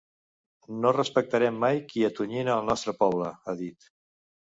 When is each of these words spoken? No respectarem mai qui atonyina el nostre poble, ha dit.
No 0.85 0.93
respectarem 0.95 1.61
mai 1.65 1.83
qui 1.93 2.07
atonyina 2.09 2.57
el 2.57 2.69
nostre 2.73 2.99
poble, 3.07 3.33
ha 3.49 3.61
dit. 3.65 3.93